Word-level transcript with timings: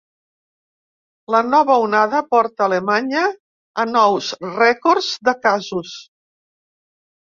La 1.35 1.41
nova 1.49 1.75
onada 1.83 2.23
porta 2.33 2.67
Alemanya 2.69 3.29
a 3.85 3.89
nous 3.95 4.33
rècords 4.59 5.15
de 5.31 5.41
casos. 5.49 5.99